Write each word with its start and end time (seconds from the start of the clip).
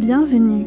Bienvenue. 0.00 0.66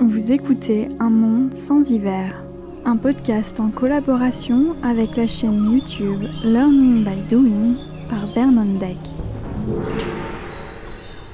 Vous 0.00 0.32
écoutez 0.32 0.88
Un 0.98 1.10
monde 1.10 1.54
sans 1.54 1.88
hiver, 1.92 2.34
un 2.84 2.96
podcast 2.96 3.60
en 3.60 3.70
collaboration 3.70 4.74
avec 4.82 5.16
la 5.16 5.28
chaîne 5.28 5.74
YouTube 5.74 6.24
Learning 6.42 7.04
by 7.04 7.22
Doing 7.30 7.76
par 8.10 8.26
Vernon 8.34 8.80
Deck. 8.80 8.96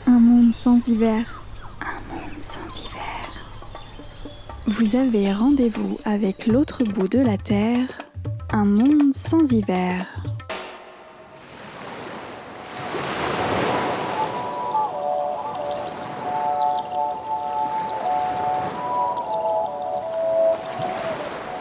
Un 0.06 0.21
monde 0.21 0.52
sans 0.52 0.87
hiver. 0.87 1.42
Un 1.81 2.15
monde 2.15 2.40
sans 2.42 2.83
hiver. 2.83 3.49
Vous 4.67 4.95
avez 4.95 5.33
rendez-vous 5.33 5.97
avec 6.04 6.47
l'autre 6.47 6.85
bout 6.85 7.09
de 7.09 7.21
la 7.21 7.38
Terre. 7.38 7.88
Un 8.51 8.67
monde 8.67 9.15
sans 9.15 9.51
hiver. 9.51 10.24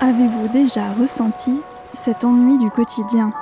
Avez-vous 0.04 0.50
déjà 0.50 0.92
ressenti 0.92 1.62
cet 1.94 2.26
ennui 2.26 2.58
du 2.58 2.70
quotidien 2.70 3.34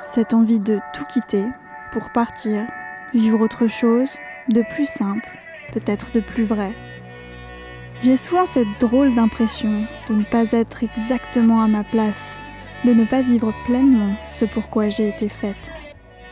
Cette 0.00 0.34
envie 0.34 0.58
de 0.58 0.80
tout 0.92 1.04
quitter 1.04 1.44
pour 1.92 2.10
partir, 2.10 2.66
vivre 3.14 3.40
autre 3.40 3.68
chose, 3.68 4.10
de 4.48 4.64
plus 4.74 4.88
simple, 4.88 5.30
peut-être 5.72 6.10
de 6.12 6.18
plus 6.18 6.42
vrai? 6.42 6.72
J'ai 8.02 8.16
souvent 8.16 8.46
cette 8.46 8.66
drôle 8.80 9.14
d'impression 9.14 9.86
de 10.08 10.14
ne 10.14 10.24
pas 10.24 10.50
être 10.50 10.82
exactement 10.82 11.62
à 11.62 11.68
ma 11.68 11.84
place, 11.84 12.40
de 12.84 12.92
ne 12.92 13.04
pas 13.04 13.22
vivre 13.22 13.54
pleinement 13.64 14.16
ce 14.26 14.44
pourquoi 14.44 14.88
j'ai 14.88 15.06
été 15.06 15.28
faite. 15.28 15.70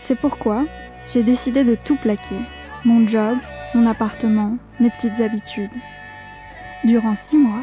C'est 0.00 0.18
pourquoi 0.18 0.64
j'ai 1.06 1.22
décidé 1.22 1.62
de 1.62 1.77
tout 1.77 1.96
plaquer, 1.98 2.41
mon 2.84 3.06
job, 3.06 3.38
mon 3.72 3.86
appartement, 3.86 4.56
mes 4.80 4.91
petites 4.91 5.20
habitudes. 5.20 5.70
Durant 6.82 7.14
six 7.14 7.38
mois, 7.38 7.62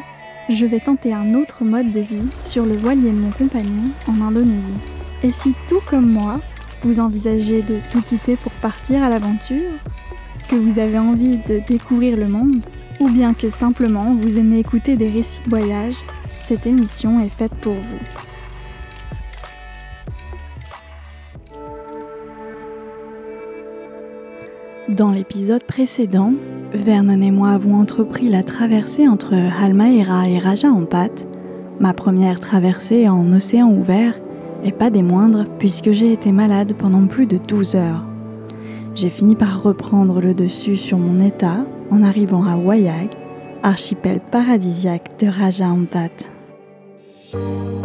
je 0.54 0.66
vais 0.66 0.80
tenter 0.80 1.12
un 1.14 1.34
autre 1.34 1.64
mode 1.64 1.90
de 1.92 2.00
vie 2.00 2.28
sur 2.44 2.66
le 2.66 2.76
voilier 2.76 3.10
de 3.10 3.16
mon 3.16 3.30
compagnon 3.30 3.90
en 4.06 4.20
Indonésie. 4.20 4.80
Et 5.22 5.32
si 5.32 5.54
tout 5.68 5.80
comme 5.88 6.10
moi, 6.10 6.40
vous 6.82 7.00
envisagez 7.00 7.62
de 7.62 7.78
tout 7.90 8.02
quitter 8.02 8.36
pour 8.36 8.52
partir 8.52 9.02
à 9.02 9.08
l'aventure, 9.08 9.70
que 10.48 10.56
vous 10.56 10.78
avez 10.78 10.98
envie 10.98 11.38
de 11.38 11.60
découvrir 11.66 12.16
le 12.16 12.28
monde, 12.28 12.64
ou 13.00 13.08
bien 13.08 13.34
que 13.34 13.48
simplement 13.48 14.14
vous 14.20 14.38
aimez 14.38 14.58
écouter 14.58 14.96
des 14.96 15.06
récits 15.06 15.42
de 15.44 15.50
voyage, 15.50 15.96
cette 16.28 16.66
émission 16.66 17.20
est 17.20 17.30
faite 17.30 17.54
pour 17.56 17.74
vous. 17.74 17.98
Dans 24.88 25.12
l'épisode 25.12 25.64
précédent, 25.64 26.34
Vernon 26.74 27.20
et 27.20 27.30
moi 27.30 27.50
avons 27.50 27.78
entrepris 27.78 28.28
la 28.28 28.42
traversée 28.42 29.06
entre 29.06 29.34
Halmahera 29.34 30.28
et 30.28 30.38
Raja 30.38 30.68
Ampat, 30.68 31.10
ma 31.80 31.92
première 31.92 32.40
traversée 32.40 33.08
en 33.08 33.30
océan 33.32 33.70
ouvert, 33.70 34.18
et 34.64 34.72
pas 34.72 34.90
des 34.90 35.02
moindres 35.02 35.46
puisque 35.58 35.90
j'ai 35.90 36.12
été 36.12 36.32
malade 36.32 36.72
pendant 36.78 37.06
plus 37.06 37.26
de 37.26 37.36
12 37.36 37.76
heures. 37.76 38.04
J'ai 38.94 39.10
fini 39.10 39.36
par 39.36 39.62
reprendre 39.62 40.20
le 40.20 40.34
dessus 40.34 40.76
sur 40.76 40.98
mon 40.98 41.20
état 41.20 41.66
en 41.90 42.02
arrivant 42.02 42.44
à 42.44 42.56
Wayag, 42.56 43.10
archipel 43.62 44.20
paradisiaque 44.20 45.18
de 45.20 45.26
Raja 45.26 45.66
Ampat. 45.66 46.10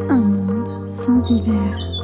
Un 0.09 0.21
monde 0.21 0.87
sans 0.89 1.29
hiver. 1.29 1.96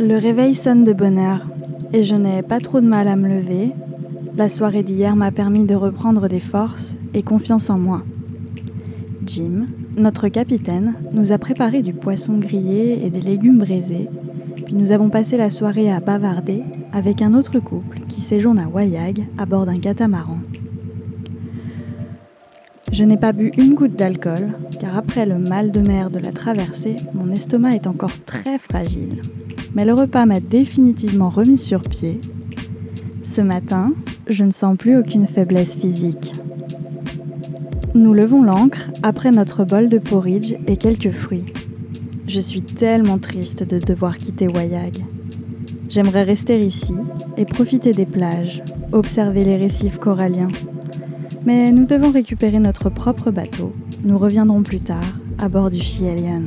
Le 0.00 0.16
réveil 0.16 0.54
sonne 0.54 0.84
de 0.84 0.92
bonne 0.92 1.18
heure 1.18 1.44
et 1.92 2.04
je 2.04 2.14
n'ai 2.14 2.42
pas 2.42 2.60
trop 2.60 2.80
de 2.80 2.86
mal 2.86 3.08
à 3.08 3.16
me 3.16 3.26
lever. 3.26 3.72
La 4.36 4.48
soirée 4.48 4.84
d'hier 4.84 5.16
m'a 5.16 5.32
permis 5.32 5.64
de 5.64 5.74
reprendre 5.74 6.28
des 6.28 6.38
forces 6.38 6.96
et 7.14 7.24
confiance 7.24 7.68
en 7.68 7.78
moi. 7.78 8.04
Jim, 9.26 9.66
notre 9.96 10.28
capitaine, 10.28 10.94
nous 11.12 11.32
a 11.32 11.38
préparé 11.38 11.82
du 11.82 11.94
poisson 11.94 12.38
grillé 12.38 13.04
et 13.04 13.10
des 13.10 13.20
légumes 13.20 13.58
braisés, 13.58 14.08
puis 14.64 14.74
nous 14.76 14.92
avons 14.92 15.10
passé 15.10 15.36
la 15.36 15.50
soirée 15.50 15.90
à 15.90 15.98
bavarder 15.98 16.62
avec 16.92 17.20
un 17.20 17.34
autre 17.34 17.58
couple 17.58 17.98
qui 18.06 18.20
séjourne 18.20 18.60
à 18.60 18.68
Wayag 18.68 19.26
à 19.36 19.46
bord 19.46 19.66
d'un 19.66 19.80
catamaran. 19.80 20.38
Je 22.92 23.02
n'ai 23.02 23.16
pas 23.16 23.32
bu 23.32 23.50
une 23.58 23.74
goutte 23.74 23.96
d'alcool, 23.96 24.52
car 24.80 24.96
après 24.96 25.26
le 25.26 25.38
mal 25.38 25.72
de 25.72 25.80
mer 25.80 26.10
de 26.10 26.20
la 26.20 26.30
traversée, 26.30 26.94
mon 27.14 27.32
estomac 27.32 27.74
est 27.74 27.88
encore 27.88 28.24
très 28.24 28.58
fragile 28.58 29.22
mais 29.74 29.84
le 29.84 29.94
repas 29.94 30.26
m'a 30.26 30.40
définitivement 30.40 31.28
remis 31.28 31.58
sur 31.58 31.82
pied. 31.82 32.20
Ce 33.22 33.40
matin, 33.40 33.92
je 34.28 34.44
ne 34.44 34.50
sens 34.50 34.76
plus 34.76 34.96
aucune 34.96 35.26
faiblesse 35.26 35.76
physique. 35.76 36.34
Nous 37.94 38.14
levons 38.14 38.42
l'ancre 38.42 38.90
après 39.02 39.30
notre 39.30 39.64
bol 39.64 39.88
de 39.88 39.98
porridge 39.98 40.54
et 40.66 40.76
quelques 40.76 41.10
fruits. 41.10 41.52
Je 42.26 42.40
suis 42.40 42.62
tellement 42.62 43.18
triste 43.18 43.64
de 43.64 43.78
devoir 43.78 44.18
quitter 44.18 44.48
Wayag. 44.48 45.04
J'aimerais 45.88 46.22
rester 46.22 46.64
ici 46.64 46.92
et 47.38 47.46
profiter 47.46 47.92
des 47.92 48.04
plages, 48.04 48.62
observer 48.92 49.44
les 49.44 49.56
récifs 49.56 49.98
coralliens. 49.98 50.50
Mais 51.46 51.72
nous 51.72 51.86
devons 51.86 52.10
récupérer 52.10 52.58
notre 52.58 52.90
propre 52.90 53.30
bateau. 53.30 53.72
Nous 54.04 54.18
reviendrons 54.18 54.62
plus 54.62 54.80
tard 54.80 55.18
à 55.38 55.48
bord 55.48 55.70
du 55.70 55.80
Chielian. 55.80 56.44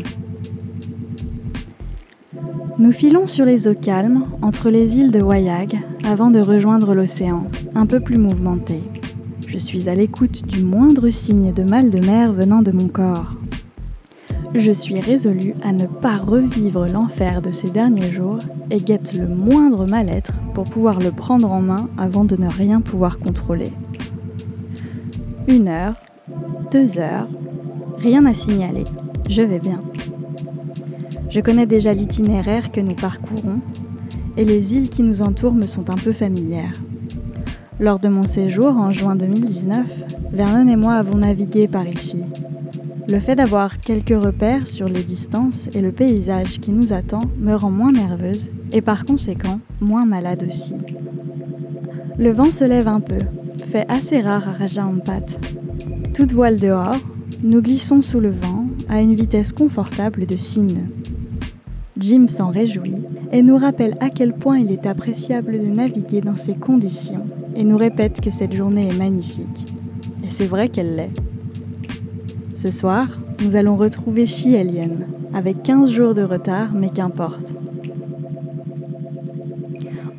Nous 2.79 2.91
filons 2.91 3.27
sur 3.27 3.45
les 3.45 3.67
eaux 3.67 3.75
calmes 3.75 4.25
entre 4.41 4.69
les 4.69 4.97
îles 4.97 5.11
de 5.11 5.21
Wayag 5.21 5.79
avant 6.03 6.31
de 6.31 6.39
rejoindre 6.39 6.95
l'océan, 6.95 7.47
un 7.75 7.85
peu 7.85 7.99
plus 7.99 8.17
mouvementé. 8.17 8.83
Je 9.45 9.57
suis 9.57 9.89
à 9.89 9.93
l'écoute 9.93 10.45
du 10.47 10.63
moindre 10.63 11.09
signe 11.09 11.53
de 11.53 11.63
mal 11.63 11.89
de 11.89 11.99
mer 11.99 12.31
venant 12.31 12.61
de 12.61 12.71
mon 12.71 12.87
corps. 12.87 13.35
Je 14.55 14.71
suis 14.71 14.99
résolue 14.99 15.53
à 15.63 15.73
ne 15.73 15.85
pas 15.85 16.15
revivre 16.15 16.87
l'enfer 16.87 17.41
de 17.41 17.51
ces 17.51 17.69
derniers 17.69 18.09
jours 18.09 18.39
et 18.69 18.79
guette 18.79 19.13
le 19.13 19.27
moindre 19.27 19.85
mal-être 19.85 20.33
pour 20.53 20.63
pouvoir 20.63 20.99
le 20.99 21.11
prendre 21.11 21.51
en 21.51 21.61
main 21.61 21.89
avant 21.97 22.23
de 22.23 22.37
ne 22.37 22.47
rien 22.47 22.79
pouvoir 22.79 23.19
contrôler. 23.19 23.71
Une 25.47 25.67
heure, 25.67 25.95
deux 26.71 26.97
heures, 26.97 27.27
rien 27.97 28.25
à 28.25 28.33
signaler, 28.33 28.85
je 29.29 29.41
vais 29.41 29.59
bien. 29.59 29.81
Je 31.31 31.39
connais 31.39 31.65
déjà 31.65 31.93
l'itinéraire 31.93 32.73
que 32.73 32.81
nous 32.81 32.93
parcourons 32.93 33.61
et 34.35 34.43
les 34.43 34.75
îles 34.75 34.89
qui 34.89 35.01
nous 35.01 35.21
entourent 35.21 35.53
me 35.53 35.65
sont 35.65 35.89
un 35.89 35.95
peu 35.95 36.11
familières. 36.11 36.73
Lors 37.79 37.99
de 37.99 38.09
mon 38.09 38.23
séjour 38.23 38.75
en 38.75 38.91
juin 38.91 39.15
2019, 39.15 39.85
Vernon 40.33 40.67
et 40.67 40.75
moi 40.75 40.95
avons 40.95 41.19
navigué 41.19 41.69
par 41.69 41.87
ici. 41.87 42.25
Le 43.07 43.19
fait 43.21 43.35
d'avoir 43.35 43.79
quelques 43.79 44.21
repères 44.21 44.67
sur 44.67 44.89
les 44.89 45.03
distances 45.03 45.69
et 45.73 45.79
le 45.79 45.93
paysage 45.93 46.59
qui 46.59 46.73
nous 46.73 46.91
attend 46.91 47.23
me 47.39 47.55
rend 47.55 47.71
moins 47.71 47.93
nerveuse 47.93 48.51
et 48.73 48.81
par 48.81 49.05
conséquent 49.05 49.61
moins 49.79 50.05
malade 50.05 50.43
aussi. 50.45 50.73
Le 52.19 52.31
vent 52.31 52.51
se 52.51 52.65
lève 52.65 52.89
un 52.89 52.99
peu, 52.99 53.19
fait 53.69 53.85
assez 53.87 54.19
rare 54.19 54.49
à 54.49 54.51
Raja 54.51 54.83
Ampat. 54.83 55.25
Toute 56.13 56.33
voile 56.33 56.59
dehors, 56.59 56.99
nous 57.41 57.61
glissons 57.61 58.01
sous 58.01 58.19
le 58.19 58.31
vent 58.31 58.65
à 58.89 58.99
une 58.99 59.15
vitesse 59.15 59.53
confortable 59.53 60.25
de 60.25 60.35
6 60.35 60.63
nœuds. 60.63 61.00
Jim 62.01 62.27
s'en 62.27 62.49
réjouit 62.49 63.03
et 63.31 63.43
nous 63.43 63.57
rappelle 63.57 63.95
à 63.99 64.09
quel 64.09 64.33
point 64.33 64.57
il 64.57 64.71
est 64.71 64.87
appréciable 64.87 65.51
de 65.51 65.67
naviguer 65.67 66.19
dans 66.19 66.35
ces 66.35 66.55
conditions 66.55 67.27
et 67.55 67.63
nous 67.63 67.77
répète 67.77 68.21
que 68.21 68.31
cette 68.31 68.55
journée 68.55 68.87
est 68.87 68.97
magnifique. 68.97 69.67
Et 70.23 70.29
c'est 70.29 70.47
vrai 70.47 70.69
qu'elle 70.69 70.95
l'est. 70.95 71.13
Ce 72.55 72.71
soir, 72.71 73.05
nous 73.43 73.55
allons 73.55 73.77
retrouver 73.77 74.25
Chielian, 74.25 74.97
avec 75.31 75.61
15 75.61 75.91
jours 75.91 76.15
de 76.15 76.23
retard, 76.23 76.73
mais 76.73 76.89
qu'importe. 76.89 77.53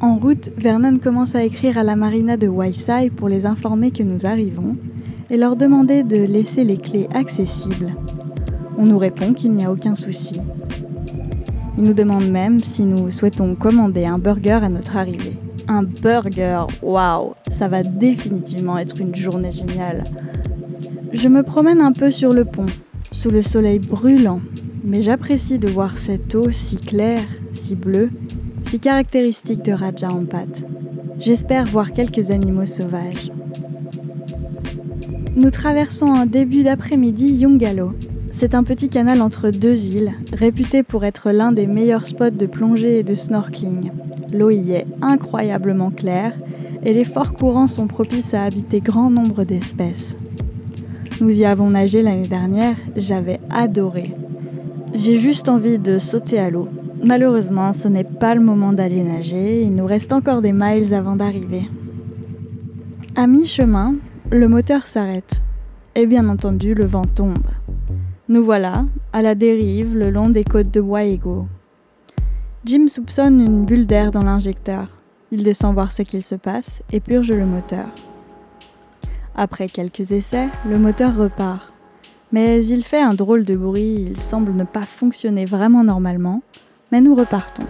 En 0.01 0.17
route, 0.19 0.51
Vernon 0.57 0.99
commence 0.99 1.35
à 1.35 1.43
écrire 1.43 1.79
à 1.79 1.83
la 1.83 1.97
marina 1.97 2.37
de 2.37 2.47
Waisai 2.47 3.11
pour 3.11 3.29
les 3.29 3.45
informer 3.45 3.91
que 3.91 4.05
nous 4.05 4.25
arrivons 4.25 4.77
et 5.31 5.37
leur 5.37 5.57
demander 5.57 6.05
de 6.05 6.17
laisser 6.17 6.63
les 6.63 6.77
clés 6.77 7.09
accessibles. 7.13 7.93
On 8.79 8.87
nous 8.87 8.99
répond 8.99 9.35
qu'il 9.35 9.53
n'y 9.53 9.65
a 9.65 9.73
aucun 9.73 9.97
souci 9.97 10.41
il 11.83 11.89
nous 11.89 11.95
demande 11.95 12.31
même 12.31 12.61
si 12.61 12.85
nous 12.85 13.11
souhaitons 13.11 13.57
commander 13.57 14.05
un 14.05 14.19
burger 14.19 14.61
à 14.63 14.69
notre 14.69 14.97
arrivée. 14.97 15.37
Un 15.67 15.83
burger, 15.83 16.67
waouh, 16.81 17.35
ça 17.51 17.67
va 17.67 17.83
définitivement 17.83 18.79
être 18.79 19.01
une 19.01 19.17
journée 19.17 19.51
géniale. 19.51 20.05
Je 21.13 21.27
me 21.27 21.43
promène 21.43 21.81
un 21.81 21.91
peu 21.91 22.13
sur 22.13 22.33
le 22.33 22.45
pont, 22.45 22.67
sous 23.11 23.33
le 23.33 23.43
soleil 23.43 23.81
brûlant, 23.81 24.41
mais 24.85 25.03
j'apprécie 25.03 25.59
de 25.59 25.69
voir 25.69 25.99
cette 25.99 26.33
eau 26.37 26.53
si 26.53 26.77
claire, 26.77 27.27
si 27.53 27.75
bleue, 27.75 28.11
si 28.63 28.79
caractéristique 28.79 29.65
de 29.65 29.73
Raja 29.73 30.09
Ampat. 30.09 30.63
J'espère 31.19 31.67
voir 31.67 31.91
quelques 31.91 32.31
animaux 32.31 32.67
sauvages. 32.67 33.33
Nous 35.35 35.51
traversons 35.51 36.13
un 36.13 36.27
début 36.27 36.63
d'après-midi 36.63 37.27
Yungalo, 37.39 37.95
c'est 38.33 38.55
un 38.55 38.65
petit 38.65 38.89
canal 38.89 39.21
entre 39.21 39.51
deux 39.51 39.87
îles, 39.89 40.15
réputé 40.33 40.83
pour 40.83 41.05
être 41.05 41.31
l'un 41.31 41.53
des 41.53 41.67
meilleurs 41.67 42.07
spots 42.07 42.31
de 42.31 42.47
plongée 42.47 42.99
et 42.99 43.03
de 43.03 43.15
snorkeling. 43.15 43.93
L'eau 44.33 44.51
y 44.51 44.73
est 44.73 44.87
incroyablement 45.03 45.91
claire 45.91 46.33
et 46.83 46.95
les 46.95 47.05
forts 47.05 47.35
courants 47.35 47.67
sont 47.67 47.87
propices 47.87 48.35
à 48.35 48.43
habiter 48.43 48.81
grand 48.81 49.11
nombre 49.11 49.45
d'espèces. 49.45 50.17
Nous 51.21 51.41
y 51.41 51.45
avons 51.45 51.71
nagé 51.71 52.01
l'année 52.03 52.27
dernière, 52.27 52.75
j'avais 52.97 53.39
adoré. 53.51 54.15
J'ai 54.95 55.19
juste 55.19 55.49
envie 55.49 55.79
de 55.79 55.99
sauter 55.99 56.39
à 56.39 56.51
l'eau. 56.51 56.69
Malheureusement, 57.05 57.73
ce 57.73 57.87
n'est 57.87 58.03
pas 58.03 58.35
le 58.35 58.41
moment 58.41 58.73
d'aller 58.73 59.03
nager, 59.03 59.63
il 59.63 59.75
nous 59.75 59.87
reste 59.87 60.13
encore 60.13 60.41
des 60.41 60.53
miles 60.53 60.95
avant 60.95 61.17
d'arriver. 61.17 61.69
À 63.15 63.27
mi-chemin, 63.27 63.97
le 64.31 64.49
moteur 64.49 64.87
s'arrête. 64.87 65.43
Et 65.95 66.07
bien 66.07 66.27
entendu, 66.31 66.73
le 66.73 66.87
vent 66.87 67.05
tombe. 67.05 67.45
Nous 68.33 68.43
voilà, 68.43 68.87
à 69.13 69.21
la 69.21 69.35
dérive 69.35 69.95
le 69.95 70.11
long 70.11 70.31
des 70.31 70.43
côtes 70.43 70.71
de 70.71 70.81
Waego. 70.81 71.49
Jim 72.65 72.89
soupçonne 72.89 73.39
une 73.43 73.67
bulle 73.67 73.87
d'air 73.87 74.11
dans 74.11 74.25
l'injecteur. 74.25 74.89
Il 75.33 75.43
descend 75.43 75.75
voir 75.75 75.93
ce 75.93 76.01
qu'il 76.01 76.23
se 76.23 76.37
passe 76.37 76.81
et 76.91 77.01
purge 77.01 77.31
le 77.31 77.45
moteur. 77.45 77.85
Après 79.35 79.67
quelques 79.67 80.13
essais, 80.13 80.49
le 80.67 80.79
moteur 80.79 81.15
repart. 81.15 81.75
Mais 82.33 82.65
il 82.65 82.85
fait 82.85 83.03
un 83.03 83.13
drôle 83.13 83.45
de 83.45 83.55
bruit, 83.55 84.07
il 84.13 84.19
semble 84.19 84.55
ne 84.55 84.65
pas 84.65 84.81
fonctionner 84.81 85.45
vraiment 85.45 85.85
normalement, 85.85 86.41
mais 86.91 87.03
nous 87.03 87.15
repartons. 87.15 87.67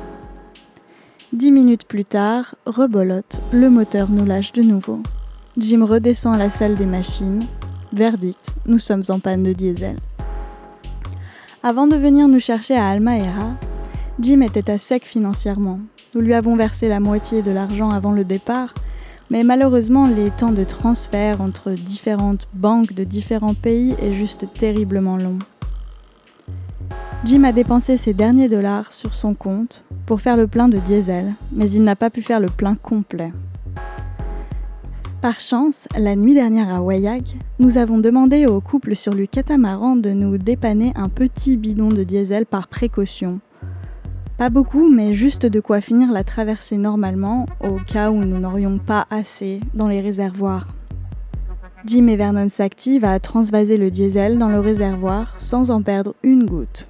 Dix 1.32 1.50
minutes 1.50 1.88
plus 1.88 2.04
tard, 2.04 2.54
rebolote, 2.66 3.42
le 3.52 3.68
moteur 3.68 4.08
nous 4.08 4.24
lâche 4.24 4.52
de 4.52 4.62
nouveau. 4.62 5.02
Jim 5.58 5.84
redescend 5.84 6.36
à 6.36 6.38
la 6.38 6.50
salle 6.50 6.76
des 6.76 6.86
machines. 6.86 7.40
Verdict, 7.92 8.54
nous 8.64 8.78
sommes 8.78 9.02
en 9.08 9.18
panne 9.18 9.42
de 9.42 9.52
diesel. 9.52 9.96
Avant 11.64 11.86
de 11.86 11.94
venir 11.94 12.26
nous 12.26 12.40
chercher 12.40 12.74
à 12.74 12.88
Almaera, 12.88 13.52
Jim 14.18 14.40
était 14.40 14.68
à 14.68 14.78
sec 14.78 15.04
financièrement. 15.04 15.78
Nous 16.12 16.20
lui 16.20 16.34
avons 16.34 16.56
versé 16.56 16.88
la 16.88 16.98
moitié 16.98 17.40
de 17.40 17.52
l'argent 17.52 17.90
avant 17.90 18.10
le 18.10 18.24
départ, 18.24 18.74
mais 19.30 19.44
malheureusement 19.44 20.06
les 20.08 20.30
temps 20.30 20.50
de 20.50 20.64
transfert 20.64 21.40
entre 21.40 21.70
différentes 21.70 22.48
banques 22.52 22.94
de 22.94 23.04
différents 23.04 23.54
pays 23.54 23.94
est 24.02 24.12
juste 24.12 24.46
terriblement 24.58 25.16
long. 25.16 25.38
Jim 27.24 27.44
a 27.44 27.52
dépensé 27.52 27.96
ses 27.96 28.12
derniers 28.12 28.48
dollars 28.48 28.92
sur 28.92 29.14
son 29.14 29.34
compte 29.34 29.84
pour 30.04 30.20
faire 30.20 30.36
le 30.36 30.48
plein 30.48 30.66
de 30.66 30.78
diesel, 30.78 31.32
mais 31.52 31.70
il 31.70 31.84
n'a 31.84 31.94
pas 31.94 32.10
pu 32.10 32.22
faire 32.22 32.40
le 32.40 32.48
plein 32.48 32.74
complet. 32.74 33.30
Par 35.22 35.38
chance, 35.38 35.86
la 35.96 36.16
nuit 36.16 36.34
dernière 36.34 36.74
à 36.74 36.82
Wayag, 36.82 37.22
nous 37.60 37.78
avons 37.78 37.98
demandé 37.98 38.46
au 38.46 38.60
couple 38.60 38.96
sur 38.96 39.14
le 39.14 39.26
catamaran 39.26 39.94
de 39.94 40.10
nous 40.10 40.36
dépanner 40.36 40.92
un 40.96 41.08
petit 41.08 41.56
bidon 41.56 41.90
de 41.90 42.02
diesel 42.02 42.44
par 42.44 42.66
précaution. 42.66 43.38
Pas 44.36 44.50
beaucoup, 44.50 44.90
mais 44.90 45.14
juste 45.14 45.46
de 45.46 45.60
quoi 45.60 45.80
finir 45.80 46.10
la 46.10 46.24
traversée 46.24 46.76
normalement 46.76 47.46
au 47.60 47.76
cas 47.86 48.10
où 48.10 48.16
nous 48.16 48.40
n'aurions 48.40 48.78
pas 48.78 49.06
assez 49.10 49.60
dans 49.74 49.86
les 49.86 50.00
réservoirs. 50.00 50.66
Jim 51.86 52.08
et 52.08 52.16
Vernon 52.16 52.48
s'activent 52.48 53.04
à 53.04 53.20
transvaser 53.20 53.76
le 53.76 53.90
diesel 53.90 54.38
dans 54.38 54.48
le 54.48 54.58
réservoir 54.58 55.36
sans 55.38 55.70
en 55.70 55.82
perdre 55.82 56.16
une 56.24 56.46
goutte. 56.46 56.88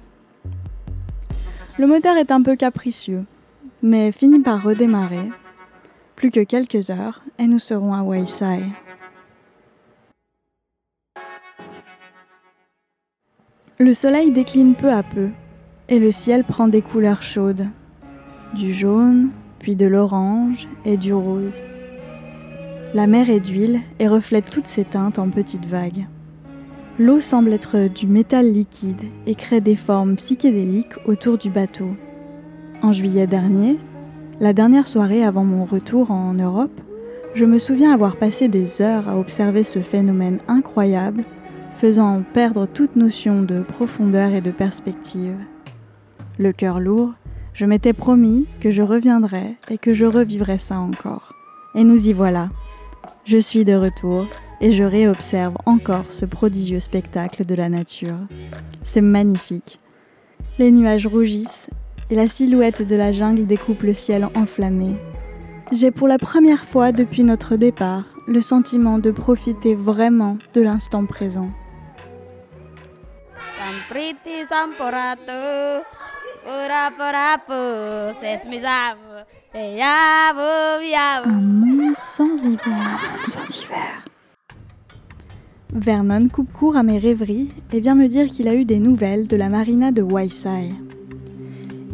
Le 1.77 1.85
moteur 1.85 2.17
est 2.17 2.31
un 2.31 2.41
peu 2.41 2.55
capricieux, 2.55 3.25
mais 3.83 4.11
finit 4.11 4.39
par 4.39 4.63
redémarrer 4.63 5.29
plus 6.23 6.31
que 6.31 6.39
quelques 6.39 6.89
heures 6.89 7.21
et 7.37 7.47
nous 7.47 7.59
serons 7.59 7.93
à 7.93 8.01
Wayside. 8.01 8.71
Le 13.77 13.93
soleil 13.93 14.31
décline 14.31 14.75
peu 14.75 14.89
à 14.89 15.03
peu 15.03 15.31
et 15.89 15.99
le 15.99 16.13
ciel 16.13 16.45
prend 16.45 16.69
des 16.69 16.81
couleurs 16.81 17.23
chaudes, 17.23 17.67
du 18.55 18.71
jaune, 18.71 19.31
puis 19.59 19.75
de 19.75 19.85
l'orange 19.85 20.69
et 20.85 20.95
du 20.95 21.13
rose. 21.13 21.61
La 22.93 23.05
mer 23.05 23.29
est 23.29 23.41
d'huile 23.41 23.81
et 23.99 24.07
reflète 24.07 24.49
toutes 24.49 24.67
ces 24.67 24.85
teintes 24.85 25.19
en 25.19 25.29
petites 25.29 25.65
vagues. 25.65 26.07
L'eau 26.99 27.19
semble 27.19 27.51
être 27.51 27.89
du 27.89 28.07
métal 28.07 28.49
liquide 28.49 29.03
et 29.25 29.35
crée 29.35 29.59
des 29.59 29.75
formes 29.75 30.15
psychédéliques 30.15 30.95
autour 31.05 31.37
du 31.37 31.49
bateau. 31.49 31.97
En 32.81 32.93
juillet 32.93 33.27
dernier, 33.27 33.77
la 34.43 34.51
dernière 34.51 34.87
soirée 34.87 35.23
avant 35.23 35.45
mon 35.45 35.63
retour 35.63 36.11
en 36.11 36.33
Europe, 36.33 36.81
je 37.33 37.45
me 37.45 37.59
souviens 37.59 37.93
avoir 37.93 38.17
passé 38.17 38.49
des 38.49 38.81
heures 38.81 39.07
à 39.07 39.17
observer 39.17 39.63
ce 39.63 39.79
phénomène 39.79 40.39
incroyable, 40.49 41.23
faisant 41.77 42.23
perdre 42.33 42.65
toute 42.65 42.97
notion 42.97 43.41
de 43.41 43.61
profondeur 43.61 44.33
et 44.33 44.41
de 44.41 44.51
perspective. 44.51 45.37
Le 46.37 46.51
cœur 46.51 46.81
lourd, 46.81 47.13
je 47.53 47.65
m'étais 47.65 47.93
promis 47.93 48.45
que 48.59 48.69
je 48.69 48.81
reviendrais 48.81 49.55
et 49.69 49.77
que 49.77 49.93
je 49.93 50.03
revivrais 50.03 50.57
ça 50.57 50.77
encore. 50.77 51.31
Et 51.73 51.85
nous 51.85 52.09
y 52.09 52.11
voilà. 52.11 52.49
Je 53.23 53.37
suis 53.37 53.63
de 53.63 53.75
retour 53.75 54.27
et 54.59 54.73
je 54.73 54.83
réobserve 54.83 55.55
encore 55.65 56.11
ce 56.11 56.25
prodigieux 56.25 56.81
spectacle 56.81 57.45
de 57.45 57.55
la 57.55 57.69
nature. 57.69 58.19
C'est 58.81 58.99
magnifique. 58.99 59.79
Les 60.59 60.69
nuages 60.69 61.07
rougissent 61.07 61.69
et 62.13 62.15
la 62.15 62.27
silhouette 62.27 62.83
de 62.83 62.95
la 62.95 63.11
jungle 63.11 63.47
découpe 63.47 63.81
le 63.81 63.95
ciel 63.95 64.27
enflammé. 64.35 64.95
J'ai 65.71 65.89
pour 65.89 66.07
la 66.07 66.19
première 66.19 66.63
fois 66.63 66.91
depuis 66.91 67.23
notre 67.23 67.55
départ 67.55 68.03
le 68.27 68.39
sentiment 68.39 68.99
de 68.99 69.09
profiter 69.09 69.73
vraiment 69.73 70.37
de 70.53 70.61
l'instant 70.61 71.07
présent. 71.07 71.49
Un 81.25 81.31
monde 81.31 81.97
sans 81.97 82.35
hiver, 82.45 82.99
sans 83.25 83.59
hiver. 83.59 84.05
Vernon 85.73 86.27
coupe 86.29 86.53
court 86.53 86.77
à 86.77 86.83
mes 86.83 86.99
rêveries 86.99 87.49
et 87.71 87.79
vient 87.79 87.95
me 87.95 88.07
dire 88.07 88.27
qu'il 88.27 88.47
a 88.47 88.53
eu 88.53 88.65
des 88.65 88.77
nouvelles 88.77 89.25
de 89.27 89.35
la 89.35 89.49
marina 89.49 89.91
de 89.91 90.03
Waisai. 90.03 90.75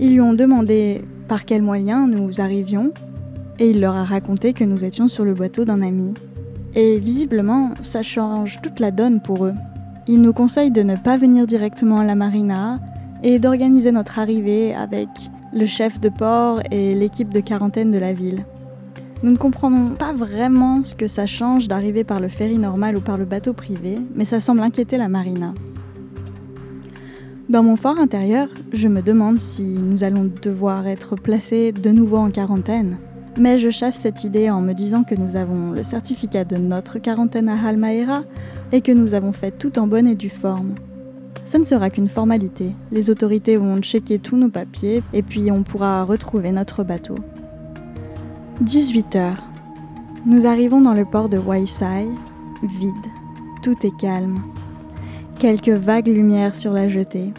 Ils 0.01 0.13
lui 0.13 0.21
ont 0.21 0.33
demandé 0.33 1.01
par 1.27 1.43
quels 1.43 1.61
moyens 1.61 2.09
nous 2.09 2.39
arrivions 2.39 2.91
et 3.59 3.69
il 3.69 3.81
leur 3.81 3.95
a 3.95 4.05
raconté 4.05 4.53
que 4.53 4.63
nous 4.63 4.85
étions 4.85 5.09
sur 5.09 5.25
le 5.25 5.33
bateau 5.33 5.65
d'un 5.65 5.81
ami. 5.81 6.13
Et 6.73 6.97
visiblement, 6.97 7.73
ça 7.81 8.01
change 8.01 8.61
toute 8.61 8.79
la 8.79 8.91
donne 8.91 9.21
pour 9.21 9.45
eux. 9.45 9.53
Ils 10.07 10.21
nous 10.21 10.31
conseillent 10.31 10.71
de 10.71 10.83
ne 10.83 10.95
pas 10.95 11.17
venir 11.17 11.45
directement 11.45 11.99
à 11.99 12.05
la 12.05 12.15
marina 12.15 12.79
et 13.23 13.39
d'organiser 13.39 13.91
notre 13.91 14.19
arrivée 14.19 14.73
avec 14.73 15.09
le 15.51 15.65
chef 15.65 15.99
de 15.99 16.07
port 16.07 16.61
et 16.71 16.95
l'équipe 16.95 17.33
de 17.33 17.41
quarantaine 17.41 17.91
de 17.91 17.97
la 17.97 18.13
ville. 18.13 18.45
Nous 19.21 19.31
ne 19.31 19.37
comprenons 19.37 19.95
pas 19.95 20.13
vraiment 20.13 20.81
ce 20.85 20.95
que 20.95 21.07
ça 21.07 21.25
change 21.25 21.67
d'arriver 21.67 22.05
par 22.05 22.21
le 22.21 22.29
ferry 22.29 22.57
normal 22.57 22.95
ou 22.95 23.01
par 23.01 23.17
le 23.17 23.25
bateau 23.25 23.51
privé, 23.51 23.97
mais 24.15 24.23
ça 24.23 24.39
semble 24.39 24.61
inquiéter 24.61 24.97
la 24.97 25.09
marina. 25.09 25.53
Dans 27.49 27.63
mon 27.63 27.77
fort 27.77 27.97
intérieur, 27.97 28.47
je 28.73 28.87
me 28.87 29.01
demande 29.01 29.39
si 29.39 29.63
nous 29.63 30.03
allons 30.03 30.29
devoir 30.39 30.85
être 30.85 31.15
placés 31.15 31.71
de 31.71 31.89
nouveau 31.89 32.17
en 32.17 32.29
quarantaine. 32.29 32.97
Mais 33.39 33.57
je 33.57 33.71
chasse 33.71 33.97
cette 33.97 34.23
idée 34.23 34.51
en 34.51 34.61
me 34.61 34.73
disant 34.73 35.03
que 35.03 35.15
nous 35.15 35.35
avons 35.35 35.71
le 35.71 35.81
certificat 35.81 36.43
de 36.43 36.57
notre 36.57 36.99
quarantaine 36.99 37.49
à 37.49 37.55
Halmaera 37.59 38.21
et 38.71 38.81
que 38.81 38.91
nous 38.91 39.15
avons 39.15 39.31
fait 39.31 39.49
tout 39.49 39.79
en 39.79 39.87
bonne 39.87 40.05
et 40.05 40.13
due 40.13 40.29
forme. 40.29 40.75
Ce 41.43 41.57
ne 41.57 41.63
sera 41.63 41.89
qu'une 41.89 42.07
formalité. 42.07 42.75
Les 42.91 43.09
autorités 43.09 43.57
vont 43.57 43.81
checker 43.81 44.19
tous 44.19 44.37
nos 44.37 44.49
papiers 44.49 45.01
et 45.11 45.23
puis 45.23 45.49
on 45.49 45.63
pourra 45.63 46.03
retrouver 46.03 46.51
notre 46.51 46.83
bateau. 46.83 47.15
18 48.61 49.15
heures. 49.15 49.43
Nous 50.27 50.45
arrivons 50.45 50.81
dans 50.81 50.93
le 50.93 51.05
port 51.05 51.29
de 51.29 51.39
Waisai, 51.39 52.05
vide. 52.61 52.93
Tout 53.63 53.75
est 53.83 53.97
calme 53.99 54.39
quelques 55.39 55.69
vagues 55.69 56.07
lumières 56.07 56.55
sur 56.55 56.73
la 56.73 56.89
jetée. 56.89 57.31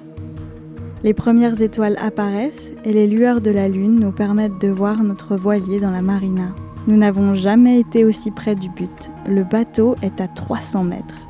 Les 1.04 1.12
premières 1.12 1.60
étoiles 1.60 1.98
apparaissent 2.00 2.72
et 2.84 2.92
les 2.92 3.06
lueurs 3.06 3.42
de 3.42 3.50
la 3.50 3.68
lune 3.68 4.00
nous 4.00 4.10
permettent 4.10 4.60
de 4.60 4.68
voir 4.68 5.02
notre 5.02 5.36
voilier 5.36 5.80
dans 5.80 5.90
la 5.90 6.00
marina. 6.00 6.54
Nous 6.86 6.96
n'avons 6.96 7.34
jamais 7.34 7.78
été 7.78 8.04
aussi 8.04 8.30
près 8.30 8.54
du 8.54 8.70
but. 8.70 9.10
Le 9.28 9.44
bateau 9.44 9.96
est 10.02 10.20
à 10.20 10.28
300 10.28 10.84
mètres. 10.84 11.28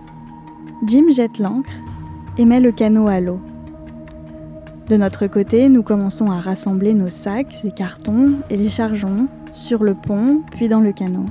Jim 0.86 1.04
jette 1.10 1.40
l'ancre 1.40 1.72
et 2.38 2.44
met 2.44 2.60
le 2.60 2.70
canot 2.70 3.08
à 3.08 3.20
l'eau. 3.20 3.40
De 4.88 4.96
notre 4.96 5.26
côté, 5.26 5.68
nous 5.68 5.82
commençons 5.82 6.30
à 6.30 6.40
rassembler 6.40 6.94
nos 6.94 7.10
sacs 7.10 7.64
et 7.64 7.72
cartons 7.72 8.34
et 8.48 8.56
les 8.56 8.68
chargeons 8.68 9.26
sur 9.52 9.82
le 9.82 9.94
pont 9.94 10.42
puis 10.52 10.68
dans 10.68 10.80
le 10.80 10.92
canot. 10.92 11.26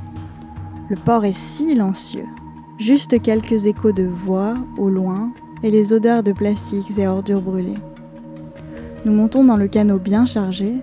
Le 0.90 0.98
port 0.98 1.24
est 1.24 1.32
silencieux. 1.32 2.28
Juste 2.80 3.22
quelques 3.22 3.66
échos 3.66 3.92
de 3.92 4.04
voix 4.04 4.54
au 4.78 4.90
loin 4.90 5.34
et 5.64 5.70
les 5.70 5.92
odeurs 5.92 6.24
de 6.24 6.32
plastiques 6.32 6.98
et 6.98 7.10
ordures 7.10 7.42
brûlées. 7.42 7.78
Nous 9.04 9.12
montons 9.12 9.44
dans 9.44 9.58
le 9.58 9.68
canot 9.68 10.00
bien 10.00 10.26
chargé. 10.26 10.76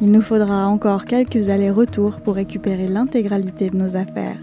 Il 0.00 0.10
nous 0.10 0.22
faudra 0.22 0.66
encore 0.66 1.04
quelques 1.04 1.48
allers-retours 1.48 2.20
pour 2.20 2.34
récupérer 2.34 2.88
l'intégralité 2.88 3.70
de 3.70 3.76
nos 3.76 3.94
affaires. 3.94 4.40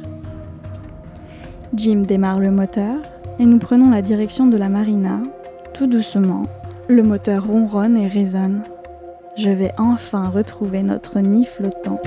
Jim 1.73 2.03
démarre 2.07 2.39
le 2.39 2.51
moteur 2.51 2.95
et 3.37 3.45
nous 3.45 3.59
prenons 3.59 3.91
la 3.91 4.01
direction 4.01 4.47
de 4.47 4.55
la 4.55 4.69
marina, 4.69 5.19
Tout 5.73 5.87
doucement, 5.87 6.43
le 6.87 7.03
moteur 7.03 7.47
ronronne 7.47 7.97
et 7.97 8.07
résonne. 8.07 8.61
Je 9.35 9.49
vais 9.49 9.73
enfin 9.77 10.29
retrouver 10.29 10.83
notre 10.83 11.19
nid 11.19 11.45
flottant. 11.45 11.99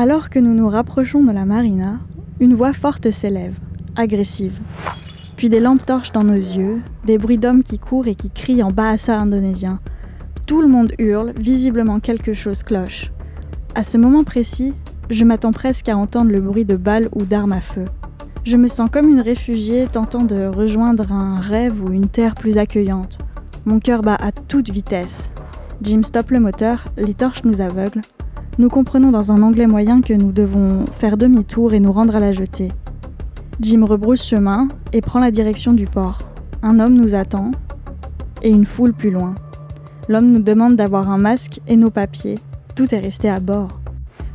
Alors 0.00 0.30
que 0.30 0.38
nous 0.38 0.54
nous 0.54 0.68
rapprochons 0.68 1.24
de 1.24 1.32
la 1.32 1.44
marina, 1.44 1.98
une 2.38 2.54
voix 2.54 2.72
forte 2.72 3.10
s'élève, 3.10 3.58
agressive. 3.96 4.60
Puis 5.36 5.48
des 5.48 5.58
lampes 5.58 5.84
torches 5.84 6.12
dans 6.12 6.22
nos 6.22 6.34
yeux, 6.34 6.80
des 7.04 7.18
bruits 7.18 7.36
d'hommes 7.36 7.64
qui 7.64 7.80
courent 7.80 8.06
et 8.06 8.14
qui 8.14 8.30
crient 8.30 8.62
en 8.62 8.70
bahasa 8.70 9.18
indonésien. 9.18 9.80
Tout 10.46 10.62
le 10.62 10.68
monde 10.68 10.92
hurle, 11.00 11.32
visiblement 11.36 11.98
quelque 11.98 12.32
chose 12.32 12.62
cloche. 12.62 13.10
À 13.74 13.82
ce 13.82 13.98
moment 13.98 14.22
précis, 14.22 14.72
je 15.10 15.24
m'attends 15.24 15.50
presque 15.50 15.88
à 15.88 15.96
entendre 15.96 16.30
le 16.30 16.40
bruit 16.40 16.64
de 16.64 16.76
balles 16.76 17.08
ou 17.12 17.24
d'armes 17.24 17.50
à 17.50 17.60
feu. 17.60 17.86
Je 18.44 18.56
me 18.56 18.68
sens 18.68 18.90
comme 18.90 19.08
une 19.08 19.20
réfugiée 19.20 19.88
tentant 19.90 20.22
de 20.22 20.46
rejoindre 20.46 21.10
un 21.10 21.40
rêve 21.40 21.82
ou 21.82 21.92
une 21.92 22.06
terre 22.06 22.36
plus 22.36 22.56
accueillante. 22.56 23.18
Mon 23.66 23.80
cœur 23.80 24.02
bat 24.02 24.14
à 24.20 24.30
toute 24.30 24.70
vitesse. 24.70 25.28
Jim 25.82 26.04
stoppe 26.04 26.30
le 26.30 26.38
moteur, 26.38 26.84
les 26.96 27.14
torches 27.14 27.42
nous 27.42 27.60
aveuglent, 27.60 28.02
nous 28.58 28.68
comprenons 28.68 29.12
dans 29.12 29.30
un 29.30 29.42
anglais 29.42 29.68
moyen 29.68 30.00
que 30.00 30.12
nous 30.12 30.32
devons 30.32 30.84
faire 30.86 31.16
demi-tour 31.16 31.74
et 31.74 31.80
nous 31.80 31.92
rendre 31.92 32.16
à 32.16 32.20
la 32.20 32.32
jetée. 32.32 32.72
Jim 33.60 33.84
rebrousse 33.84 34.24
chemin 34.24 34.66
et 34.92 35.00
prend 35.00 35.20
la 35.20 35.30
direction 35.30 35.72
du 35.72 35.84
port. 35.84 36.18
Un 36.62 36.80
homme 36.80 36.94
nous 36.94 37.14
attend 37.14 37.52
et 38.42 38.50
une 38.50 38.66
foule 38.66 38.92
plus 38.92 39.12
loin. 39.12 39.36
L'homme 40.08 40.32
nous 40.32 40.40
demande 40.40 40.74
d'avoir 40.74 41.08
un 41.08 41.18
masque 41.18 41.60
et 41.68 41.76
nos 41.76 41.90
papiers. 41.90 42.40
Tout 42.74 42.92
est 42.92 42.98
resté 42.98 43.30
à 43.30 43.38
bord. 43.38 43.78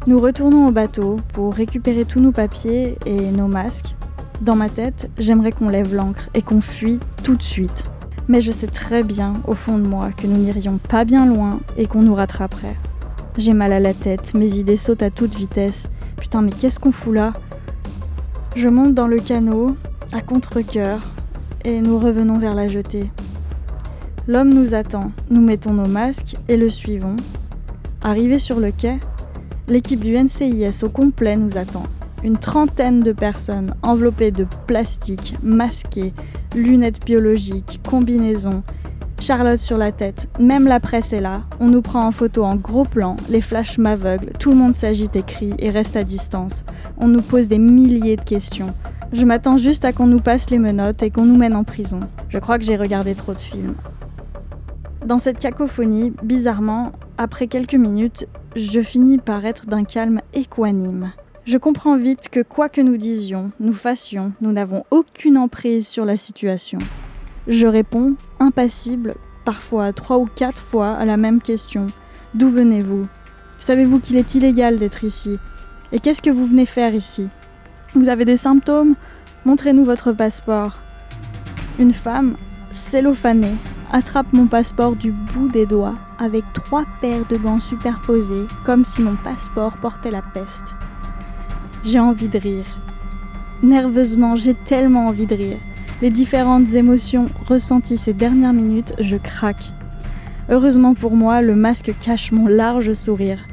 Nous 0.07 0.19
retournons 0.19 0.67
au 0.67 0.71
bateau 0.71 1.17
pour 1.33 1.53
récupérer 1.53 2.05
tous 2.05 2.21
nos 2.21 2.31
papiers 2.31 2.97
et 3.05 3.29
nos 3.31 3.47
masques. 3.47 3.95
Dans 4.41 4.55
ma 4.55 4.69
tête, 4.69 5.11
j'aimerais 5.17 5.51
qu'on 5.51 5.67
lève 5.67 5.93
l'ancre 5.93 6.29
et 6.33 6.41
qu'on 6.41 6.61
fuit 6.61 6.99
tout 7.23 7.35
de 7.35 7.43
suite. 7.43 7.83
Mais 8.29 8.39
je 8.39 8.51
sais 8.51 8.67
très 8.67 9.03
bien, 9.03 9.33
au 9.47 9.53
fond 9.53 9.77
de 9.77 9.87
moi, 9.87 10.11
que 10.15 10.27
nous 10.27 10.37
n'irions 10.37 10.77
pas 10.77 11.03
bien 11.03 11.25
loin 11.25 11.59
et 11.75 11.87
qu'on 11.87 12.01
nous 12.01 12.15
rattraperait. 12.15 12.77
J'ai 13.35 13.53
mal 13.53 13.73
à 13.73 13.79
la 13.79 13.95
tête, 13.95 14.35
mes 14.35 14.59
idées 14.59 14.77
sautent 14.77 15.01
à 15.01 15.09
toute 15.09 15.33
vitesse. 15.33 15.89
Putain, 16.17 16.41
mais 16.41 16.51
qu'est-ce 16.51 16.79
qu'on 16.79 16.91
fout 16.91 17.15
là 17.15 17.33
Je 18.55 18.69
monte 18.69 18.93
dans 18.93 19.07
le 19.07 19.17
canot, 19.17 19.75
à 20.11 20.21
contre-coeur, 20.21 20.99
et 21.65 21.81
nous 21.81 21.97
revenons 21.97 22.37
vers 22.37 22.53
la 22.53 22.67
jetée. 22.67 23.09
L'homme 24.27 24.53
nous 24.53 24.75
attend, 24.75 25.11
nous 25.31 25.41
mettons 25.41 25.73
nos 25.73 25.87
masques 25.87 26.35
et 26.47 26.57
le 26.57 26.69
suivons. 26.69 27.15
Arrivé 28.03 28.37
sur 28.37 28.59
le 28.59 28.71
quai, 28.71 28.99
l'équipe 29.67 30.01
du 30.01 30.15
NCIS 30.15 30.83
au 30.83 30.89
complet 30.89 31.35
nous 31.35 31.57
attend. 31.57 31.83
Une 32.23 32.37
trentaine 32.37 32.99
de 32.99 33.13
personnes 33.13 33.73
enveloppées 33.81 34.31
de 34.31 34.45
plastique, 34.67 35.35
masquées, 35.41 36.13
lunettes 36.55 37.03
biologiques, 37.03 37.81
combinaisons, 37.89 38.61
Charlotte 39.19 39.59
sur 39.59 39.77
la 39.77 39.91
tête, 39.91 40.27
même 40.39 40.67
la 40.67 40.79
presse 40.79 41.13
est 41.13 41.21
là, 41.21 41.43
on 41.59 41.67
nous 41.67 41.81
prend 41.81 42.05
en 42.05 42.11
photo 42.11 42.43
en 42.43 42.55
gros 42.55 42.83
plan, 42.83 43.15
les 43.29 43.41
flashs 43.41 43.77
m'aveuglent, 43.77 44.33
tout 44.37 44.51
le 44.51 44.57
monde 44.57 44.75
s'agite 44.75 45.15
et 45.15 45.23
crie 45.23 45.53
et 45.59 45.69
reste 45.69 45.95
à 45.95 46.03
distance. 46.03 46.65
On 46.97 47.07
nous 47.07 47.21
pose 47.21 47.47
des 47.47 47.59
milliers 47.59 48.17
de 48.17 48.23
questions. 48.23 48.73
Je 49.13 49.25
m'attends 49.25 49.57
juste 49.57 49.85
à 49.85 49.93
qu'on 49.93 50.07
nous 50.07 50.19
passe 50.19 50.49
les 50.49 50.57
menottes 50.57 51.03
et 51.03 51.09
qu'on 51.09 51.25
nous 51.25 51.37
mène 51.37 51.55
en 51.55 51.63
prison. 51.63 51.99
Je 52.29 52.39
crois 52.39 52.57
que 52.57 52.65
j'ai 52.65 52.75
regardé 52.75 53.15
trop 53.15 53.33
de 53.33 53.39
films. 53.39 53.75
Dans 55.05 55.17
cette 55.17 55.39
cacophonie, 55.39 56.13
bizarrement, 56.23 56.91
après 57.17 57.47
quelques 57.47 57.75
minutes, 57.75 58.27
je 58.55 58.81
finis 58.81 59.17
par 59.17 59.45
être 59.45 59.67
d'un 59.67 59.83
calme 59.83 60.21
équanime. 60.33 61.11
Je 61.45 61.57
comprends 61.57 61.97
vite 61.97 62.29
que 62.29 62.41
quoi 62.41 62.69
que 62.69 62.81
nous 62.81 62.97
disions, 62.97 63.51
nous 63.59 63.73
fassions, 63.73 64.31
nous 64.41 64.53
n'avons 64.53 64.83
aucune 64.91 65.37
emprise 65.37 65.87
sur 65.87 66.05
la 66.05 66.15
situation. 66.17 66.79
Je 67.47 67.67
réponds, 67.67 68.15
impassible, 68.39 69.15
parfois 69.43 69.91
trois 69.91 70.17
ou 70.17 70.27
quatre 70.33 70.61
fois 70.61 70.91
à 70.93 71.03
la 71.03 71.17
même 71.17 71.41
question. 71.41 71.87
D'où 72.33 72.49
venez-vous? 72.49 73.05
Savez-vous 73.59 73.99
qu'il 73.99 74.15
est 74.15 74.35
illégal 74.35 74.77
d'être 74.77 75.03
ici? 75.03 75.37
Et 75.91 75.99
qu'est-ce 75.99 76.21
que 76.21 76.29
vous 76.29 76.45
venez 76.45 76.65
faire 76.65 76.95
ici? 76.95 77.27
Vous 77.95 78.07
avez 78.07 78.23
des 78.23 78.37
symptômes? 78.37 78.95
Montrez-nous 79.43 79.83
votre 79.83 80.13
passeport. 80.13 80.77
Une 81.79 81.91
femme, 81.91 82.37
cellophanée, 82.71 83.57
attrape 83.91 84.31
mon 84.31 84.47
passeport 84.47 84.95
du 84.95 85.11
bout 85.11 85.49
des 85.49 85.65
doigts 85.65 85.97
avec 86.19 86.45
trois 86.53 86.85
paires 87.01 87.25
de 87.27 87.35
gants 87.35 87.57
superposés, 87.57 88.47
comme 88.65 88.85
si 88.85 89.01
mon 89.01 89.17
passeport 89.17 89.75
portait 89.77 90.11
la 90.11 90.21
peste. 90.21 90.73
J'ai 91.83 91.99
envie 91.99 92.29
de 92.29 92.39
rire. 92.39 92.65
Nerveusement, 93.61 94.37
j'ai 94.37 94.53
tellement 94.53 95.07
envie 95.07 95.27
de 95.27 95.35
rire 95.35 95.59
les 96.01 96.09
différentes 96.09 96.73
émotions 96.73 97.27
ressenties 97.47 97.97
ces 97.97 98.13
dernières 98.13 98.53
minutes, 98.53 98.93
je 98.99 99.17
craque. 99.17 99.71
Heureusement 100.49 100.93
pour 100.93 101.15
moi, 101.15 101.41
le 101.41 101.55
masque 101.55 101.93
cache 101.99 102.31
mon 102.31 102.47
large 102.47 102.93
sourire. 102.93 103.45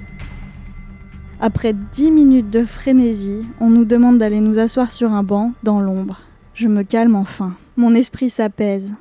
Après 1.40 1.72
dix 1.92 2.10
minutes 2.10 2.50
de 2.50 2.64
frénésie, 2.64 3.42
on 3.60 3.70
nous 3.70 3.84
demande 3.84 4.18
d'aller 4.18 4.40
nous 4.40 4.58
asseoir 4.58 4.90
sur 4.92 5.12
un 5.12 5.22
banc, 5.22 5.52
dans 5.62 5.80
l'ombre. 5.80 6.20
Je 6.54 6.68
me 6.68 6.82
calme 6.82 7.14
enfin. 7.14 7.54
Mon 7.76 7.94
esprit 7.94 8.28
s'apaise. 8.28 8.94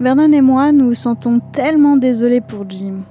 Vernon 0.00 0.32
et 0.32 0.40
moi 0.40 0.72
nous 0.72 0.94
sentons 0.94 1.40
tellement 1.52 1.96
désolés 1.96 2.40
pour 2.40 2.68
Jim. 2.68 3.02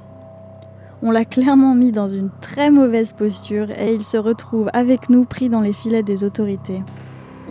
On 1.03 1.11
l'a 1.11 1.25
clairement 1.25 1.75
mis 1.75 1.91
dans 1.91 2.07
une 2.07 2.29
très 2.41 2.69
mauvaise 2.69 3.13
posture 3.13 3.71
et 3.71 3.93
il 3.93 4.03
se 4.03 4.17
retrouve 4.17 4.69
avec 4.73 5.09
nous 5.09 5.25
pris 5.25 5.49
dans 5.49 5.61
les 5.61 5.73
filets 5.73 6.03
des 6.03 6.23
autorités 6.23 6.81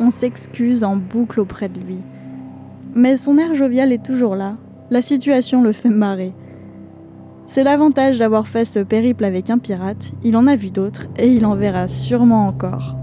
on 0.00 0.10
s'excuse 0.10 0.82
en 0.82 0.96
boucle 0.96 1.40
auprès 1.40 1.68
de 1.68 1.78
lui. 1.78 1.98
Mais 2.94 3.16
son 3.16 3.38
air 3.38 3.54
jovial 3.54 3.92
est 3.92 4.04
toujours 4.04 4.34
là. 4.34 4.56
La 4.90 5.02
situation 5.02 5.62
le 5.62 5.72
fait 5.72 5.90
marrer. 5.90 6.32
C'est 7.46 7.62
l'avantage 7.62 8.18
d'avoir 8.18 8.48
fait 8.48 8.64
ce 8.64 8.80
périple 8.80 9.24
avec 9.24 9.50
un 9.50 9.58
pirate, 9.58 10.12
il 10.24 10.36
en 10.36 10.46
a 10.46 10.56
vu 10.56 10.70
d'autres 10.70 11.06
et 11.16 11.28
il 11.28 11.44
en 11.44 11.54
verra 11.54 11.86
sûrement 11.86 12.46
encore. 12.46 12.96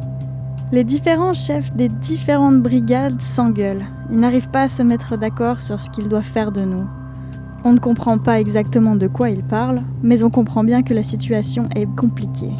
Les 0.71 0.83
différents 0.83 1.33
chefs 1.33 1.73
des 1.73 1.87
différentes 1.87 2.61
brigades 2.61 3.21
s'engueulent. 3.21 3.85
Ils 4.09 4.19
n'arrivent 4.19 4.49
pas 4.49 4.63
à 4.63 4.67
se 4.67 4.83
mettre 4.83 5.17
d'accord 5.17 5.61
sur 5.61 5.81
ce 5.81 5.89
qu'ils 5.89 6.09
doivent 6.09 6.23
faire 6.23 6.51
de 6.51 6.61
nous. 6.61 6.85
On 7.63 7.73
ne 7.73 7.79
comprend 7.79 8.17
pas 8.17 8.39
exactement 8.39 8.95
de 8.95 9.07
quoi 9.07 9.29
ils 9.29 9.43
parlent, 9.43 9.83
mais 10.01 10.23
on 10.23 10.29
comprend 10.29 10.63
bien 10.63 10.83
que 10.83 10.93
la 10.93 11.03
situation 11.03 11.69
est 11.75 11.87
compliquée. 11.95 12.53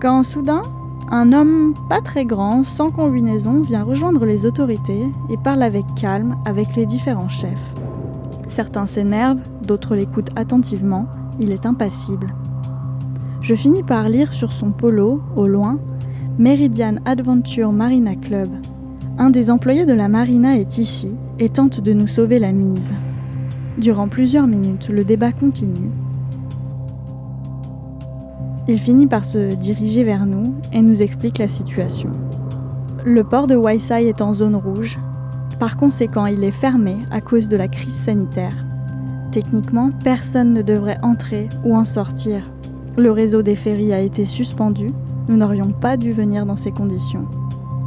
Quand 0.00 0.22
soudain, 0.22 0.62
un 1.10 1.32
homme 1.32 1.74
pas 1.88 2.00
très 2.00 2.24
grand, 2.24 2.62
sans 2.62 2.90
combinaison, 2.90 3.62
vient 3.62 3.82
rejoindre 3.82 4.24
les 4.24 4.46
autorités 4.46 5.06
et 5.28 5.36
parle 5.36 5.62
avec 5.62 5.84
calme 5.96 6.36
avec 6.44 6.76
les 6.76 6.86
différents 6.86 7.28
chefs. 7.28 7.74
Certains 8.46 8.86
s'énervent, 8.86 9.42
d'autres 9.66 9.96
l'écoutent 9.96 10.30
attentivement, 10.36 11.06
il 11.40 11.50
est 11.50 11.66
impassible. 11.66 12.34
Je 13.40 13.54
finis 13.54 13.82
par 13.82 14.08
lire 14.08 14.32
sur 14.32 14.52
son 14.52 14.70
polo, 14.70 15.20
au 15.34 15.46
loin, 15.48 15.78
Meridian 16.38 16.96
Adventure 17.04 17.72
Marina 17.72 18.14
Club. 18.14 18.48
Un 19.18 19.30
des 19.30 19.50
employés 19.50 19.86
de 19.86 19.92
la 19.92 20.08
marina 20.08 20.56
est 20.56 20.78
ici 20.78 21.10
et 21.38 21.48
tente 21.48 21.80
de 21.80 21.92
nous 21.92 22.06
sauver 22.06 22.38
la 22.38 22.52
mise. 22.52 22.92
Durant 23.78 24.08
plusieurs 24.08 24.46
minutes, 24.46 24.88
le 24.88 25.04
débat 25.04 25.32
continue 25.32 25.90
il 28.70 28.78
finit 28.78 29.08
par 29.08 29.24
se 29.24 29.52
diriger 29.54 30.04
vers 30.04 30.26
nous 30.26 30.54
et 30.72 30.80
nous 30.80 31.02
explique 31.02 31.38
la 31.38 31.48
situation. 31.48 32.10
Le 33.04 33.24
port 33.24 33.48
de 33.48 33.56
Waisai 33.56 34.06
est 34.06 34.22
en 34.22 34.32
zone 34.32 34.54
rouge, 34.54 34.96
par 35.58 35.76
conséquent 35.76 36.26
il 36.26 36.44
est 36.44 36.52
fermé 36.52 36.96
à 37.10 37.20
cause 37.20 37.48
de 37.48 37.56
la 37.56 37.66
crise 37.66 37.94
sanitaire. 37.94 38.54
Techniquement, 39.32 39.90
personne 40.04 40.52
ne 40.52 40.62
devrait 40.62 40.98
entrer 41.02 41.48
ou 41.64 41.74
en 41.74 41.84
sortir. 41.84 42.48
Le 42.96 43.10
réseau 43.10 43.42
des 43.42 43.56
ferries 43.56 43.92
a 43.92 43.98
été 43.98 44.24
suspendu, 44.24 44.90
nous 45.28 45.36
n'aurions 45.36 45.72
pas 45.72 45.96
dû 45.96 46.12
venir 46.12 46.46
dans 46.46 46.56
ces 46.56 46.70
conditions. 46.70 47.26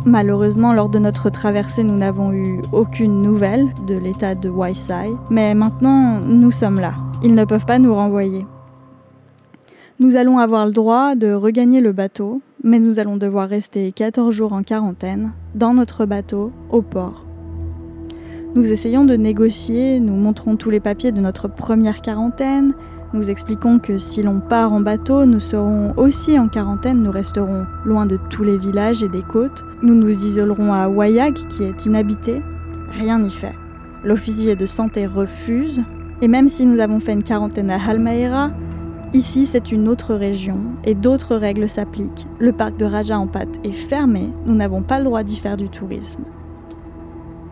Malheureusement, 0.06 0.74
lors 0.74 0.90
de 0.90 1.00
notre 1.00 1.30
traversée, 1.30 1.84
nous 1.84 1.96
n'avons 1.96 2.34
eu 2.34 2.62
aucune 2.74 3.22
nouvelle 3.22 3.70
de 3.88 3.96
l'état 3.96 4.36
de 4.36 4.50
Waisai, 4.50 5.12
mais 5.30 5.56
maintenant, 5.56 6.20
nous 6.20 6.52
sommes 6.52 6.82
là. 6.82 6.94
Ils 7.24 7.36
ne 7.36 7.46
peuvent 7.46 7.66
pas 7.66 7.80
nous 7.80 7.96
renvoyer. 7.96 8.46
Nous 10.04 10.18
allons 10.18 10.38
avoir 10.38 10.66
le 10.66 10.74
droit 10.74 11.16
de 11.16 11.32
regagner 11.32 11.80
le 11.80 11.94
bateau, 11.94 12.42
mais 12.62 12.80
nous 12.80 13.00
allons 13.00 13.16
devoir 13.16 13.48
rester 13.48 13.94
14 13.94 14.36
jours 14.36 14.52
en 14.52 14.62
quarantaine 14.62 15.32
dans 15.56 15.74
notre 15.74 16.06
bateau 16.06 16.52
au 16.72 16.82
port. 16.82 17.26
Nous 18.54 18.70
essayons 18.74 19.06
de 19.06 19.16
négocier, 19.16 20.02
nous 20.02 20.16
montrons 20.16 20.58
tous 20.58 20.70
les 20.70 20.82
papiers 20.82 21.14
de 21.14 21.22
notre 21.22 21.48
première 21.48 22.02
quarantaine, 22.02 22.74
nous 23.14 23.32
expliquons 23.32 23.80
que 23.80 23.98
si 23.98 24.22
l'on 24.24 24.42
part 24.42 24.74
en 24.74 24.82
bateau, 24.82 25.24
nous 25.24 25.40
serons 25.40 25.94
aussi 25.96 26.38
en 26.38 26.50
quarantaine, 26.50 27.02
nous 27.02 27.12
resterons 27.12 27.64
loin 27.86 28.06
de 28.06 28.20
tous 28.30 28.44
les 28.44 28.58
villages 28.58 29.04
et 29.04 29.10
des 29.10 29.24
côtes, 29.24 29.64
nous 29.84 29.96
nous 29.96 30.26
isolerons 30.26 30.74
à 30.74 30.90
Wayag 30.90 31.36
qui 31.48 31.64
est 31.64 31.86
inhabité. 31.86 32.42
Rien 32.92 33.20
n'y 33.20 33.32
fait. 33.32 33.56
L'officier 34.04 34.58
de 34.58 34.66
santé 34.66 35.08
refuse, 35.08 35.82
et 36.22 36.28
même 36.28 36.50
si 36.50 36.66
nous 36.66 36.82
avons 36.82 37.00
fait 37.00 37.14
une 37.14 37.24
quarantaine 37.24 37.72
à 37.72 37.80
Halmaera, 37.82 38.52
Ici, 39.14 39.46
c'est 39.46 39.72
une 39.72 39.88
autre 39.90 40.16
région 40.16 40.58
et 40.84 40.96
d'autres 40.96 41.36
règles 41.36 41.70
s'appliquent. 41.70 42.26
Le 42.40 42.52
parc 42.52 42.78
de 42.78 42.86
Raja 42.86 43.20
Ampat 43.20 43.46
est 43.64 43.72
fermé, 43.72 44.32
nous 44.48 44.56
n'avons 44.56 44.82
pas 44.82 44.98
le 44.98 45.04
droit 45.04 45.22
d'y 45.22 45.36
faire 45.36 45.56
du 45.56 45.70
tourisme. 45.70 46.24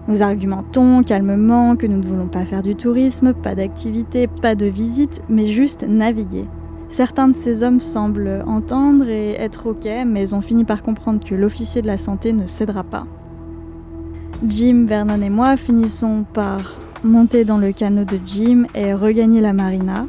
Nous 0.08 0.24
argumentons 0.24 1.04
calmement 1.04 1.76
que 1.76 1.86
nous 1.86 1.98
ne 1.98 2.06
voulons 2.06 2.28
pas 2.28 2.46
faire 2.46 2.64
du 2.64 2.76
tourisme, 2.76 3.34
pas 3.34 3.54
d'activité, 3.54 4.26
pas 4.26 4.56
de 4.56 4.66
visite, 4.66 5.22
mais 5.30 5.46
juste 5.46 5.86
naviguer. 5.88 6.48
Certains 6.90 7.28
de 7.28 7.34
ces 7.34 7.62
hommes 7.62 7.80
semblent 7.80 8.44
entendre 8.48 9.08
et 9.08 9.34
être 9.34 9.68
OK, 9.68 9.88
mais 10.08 10.34
ont 10.34 10.42
fini 10.42 10.64
par 10.66 10.82
comprendre 10.82 11.24
que 11.24 11.36
l'officier 11.36 11.84
de 11.84 11.88
la 11.88 11.98
santé 11.98 12.34
ne 12.34 12.48
cédera 12.48 12.84
pas. 12.84 13.06
Jim, 14.48 14.86
Vernon 14.88 15.22
et 15.22 15.30
moi 15.30 15.56
finissons 15.58 16.26
par 16.34 16.80
monter 17.04 17.46
dans 17.46 17.60
le 17.60 17.72
canot 17.72 18.06
de 18.06 18.20
Jim 18.26 18.66
et 18.74 18.96
regagner 18.96 19.42
la 19.42 19.54
marina, 19.54 20.08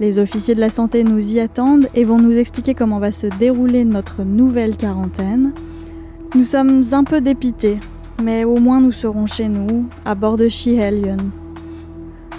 les 0.00 0.18
officiers 0.18 0.54
de 0.54 0.60
la 0.60 0.70
santé 0.70 1.04
nous 1.04 1.34
y 1.34 1.40
attendent 1.40 1.88
et 1.94 2.04
vont 2.04 2.18
nous 2.18 2.36
expliquer 2.36 2.74
comment 2.74 2.98
va 2.98 3.12
se 3.12 3.26
dérouler 3.38 3.84
notre 3.84 4.24
nouvelle 4.24 4.76
quarantaine. 4.76 5.52
Nous 6.34 6.42
sommes 6.42 6.82
un 6.92 7.04
peu 7.04 7.20
dépités, 7.20 7.78
mais 8.22 8.44
au 8.44 8.58
moins 8.58 8.80
nous 8.80 8.92
serons 8.92 9.26
chez 9.26 9.48
nous, 9.48 9.86
à 10.04 10.14
bord 10.14 10.36
de 10.36 10.48
Shihelion. 10.48 11.30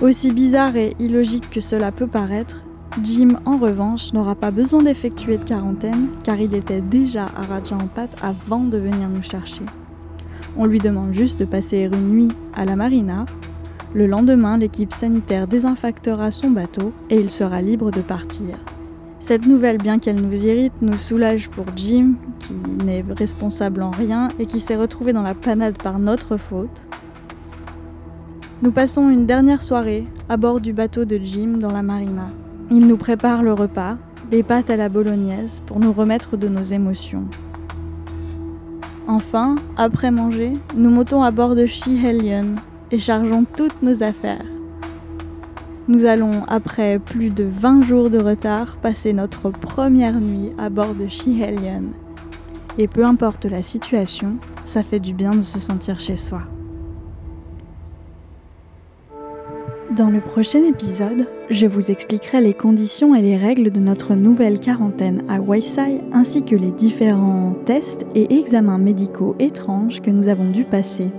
Aussi 0.02 0.32
bizarre 0.32 0.76
et 0.76 0.94
illogique 1.00 1.50
que 1.50 1.62
cela 1.62 1.92
peut 1.92 2.08
paraître, 2.08 2.66
Jim, 3.04 3.40
en 3.46 3.58
revanche, 3.58 4.14
n'aura 4.14 4.36
pas 4.36 4.52
besoin 4.52 4.82
d'effectuer 4.82 5.38
de 5.38 5.44
quarantaine 5.44 6.08
car 6.24 6.40
il 6.40 6.56
était 6.56 6.82
déjà 6.82 7.26
à 7.26 7.42
Raja 7.42 7.78
avant 8.22 8.64
de 8.64 8.78
venir 8.78 9.10
nous 9.10 9.22
chercher. 9.22 9.64
On 10.58 10.66
lui 10.66 10.80
demande 10.80 11.14
juste 11.14 11.40
de 11.40 11.46
passer 11.46 11.90
une 11.92 12.08
nuit 12.10 12.32
à 12.56 12.64
la 12.64 12.78
marina 12.78 13.26
le 13.96 14.08
lendemain, 14.08 14.58
l'équipe 14.58 14.94
sanitaire 14.94 15.48
désinfectera 15.48 16.30
son 16.30 16.50
bateau 16.50 16.92
et 17.10 17.16
il 17.16 17.30
sera 17.30 17.62
libre 17.62 17.92
de 17.92 18.02
partir. 18.02 18.58
Cette 19.22 19.48
nouvelle, 19.48 19.78
bien 19.78 20.00
qu'elle 20.00 20.22
nous 20.22 20.46
irrite, 20.46 20.74
nous 20.82 20.98
soulage 20.98 21.50
pour 21.50 21.66
Jim, 21.78 22.16
qui 22.40 22.56
n'est 22.84 23.06
responsable 23.18 23.82
en 23.82 23.92
rien 23.92 24.28
et 24.38 24.48
qui 24.48 24.60
s'est 24.60 24.76
retrouvé 24.76 25.14
dans 25.14 25.22
la 25.22 25.34
panade 25.34 25.82
par 25.82 25.98
notre 25.98 26.36
faute. 26.36 26.82
Nous 28.62 28.72
passons 28.72 29.10
une 29.10 29.26
dernière 29.26 29.64
soirée 29.64 30.06
à 30.28 30.36
bord 30.36 30.60
du 30.60 30.74
bateau 30.74 31.06
de 31.06 31.18
Jim 31.24 31.54
dans 31.58 31.72
la 31.72 31.82
marina. 31.82 32.28
Il 32.70 32.88
nous 32.88 32.98
prépare 32.98 33.44
le 33.44 33.54
repas, 33.54 33.98
des 34.30 34.44
pâtes 34.44 34.70
à 34.70 34.76
la 34.76 34.90
bolognaise, 34.90 35.64
pour 35.66 35.80
nous 35.80 35.94
remettre 35.94 36.36
de 36.36 36.50
nos 36.50 36.64
émotions. 36.64 37.24
Enfin, 39.08 39.56
après 39.78 40.12
manger, 40.12 40.52
nous 40.76 40.90
montons 40.90 41.24
à 41.24 41.32
bord 41.32 41.56
de 41.56 41.66
Shihelion, 41.66 42.56
et 42.96 43.00
chargeons 43.00 43.44
toutes 43.58 43.82
nos 43.82 44.04
affaires. 44.04 44.46
Nous 45.90 46.06
allons, 46.06 46.46
après 46.48 46.98
plus 46.98 47.30
de 47.30 47.44
20 47.44 47.82
jours 47.82 48.10
de 48.10 48.20
retard, 48.20 48.78
passer 48.78 49.12
notre 49.12 49.50
première 49.50 50.22
nuit 50.22 50.52
à 50.58 50.70
bord 50.70 50.96
de 50.96 51.06
Shihelion. 51.06 51.90
Et 52.78 52.88
peu 52.88 53.04
importe 53.04 53.44
la 53.44 53.62
situation, 53.64 54.38
ça 54.64 54.82
fait 54.82 55.02
du 55.02 55.14
bien 55.14 55.32
de 55.32 55.42
se 55.42 55.60
sentir 55.60 56.00
chez 56.00 56.16
soi. 56.16 56.44
Dans 59.94 60.10
le 60.10 60.22
prochain 60.22 60.64
épisode, 60.64 61.28
je 61.50 61.68
vous 61.68 61.92
expliquerai 61.92 62.40
les 62.40 62.54
conditions 62.54 63.14
et 63.14 63.22
les 63.22 63.36
règles 63.36 63.72
de 63.72 63.80
notre 63.82 64.16
nouvelle 64.16 64.62
quarantaine 64.62 65.26
à 65.28 65.42
Waisai 65.42 66.00
ainsi 66.14 66.44
que 66.44 66.56
les 66.56 66.72
différents 66.72 67.56
tests 67.66 68.06
et 68.16 68.38
examens 68.40 68.78
médicaux 68.78 69.36
étranges 69.40 70.02
que 70.02 70.12
nous 70.12 70.30
avons 70.30 70.50
dû 70.50 70.64
passer 70.64 71.12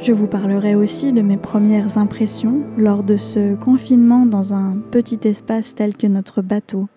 je 0.00 0.12
vous 0.12 0.26
parlerai 0.26 0.74
aussi 0.74 1.12
de 1.12 1.22
mes 1.22 1.36
premières 1.36 1.98
impressions 1.98 2.62
lors 2.76 3.02
de 3.02 3.16
ce 3.16 3.54
confinement 3.56 4.26
dans 4.26 4.54
un 4.54 4.76
petit 4.90 5.20
espace 5.24 5.74
tel 5.74 5.96
que 5.96 6.06
notre 6.06 6.42
bateau. 6.42 6.88